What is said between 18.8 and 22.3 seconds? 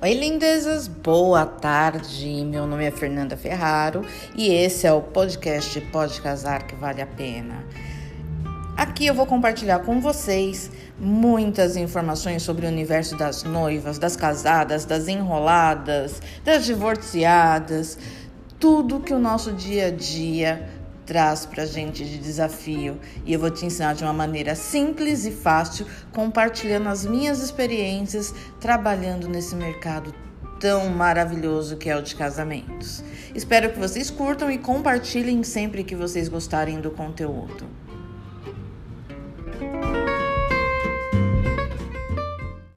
que o nosso dia a dia traz para gente de